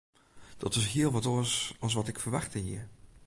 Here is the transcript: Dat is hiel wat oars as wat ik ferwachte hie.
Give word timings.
Dat 0.57 0.75
is 0.75 0.87
hiel 0.91 1.11
wat 1.11 1.25
oars 1.25 1.75
as 1.85 1.93
wat 1.97 2.07
ik 2.11 2.19
ferwachte 2.23 2.57
hie. 2.65 2.81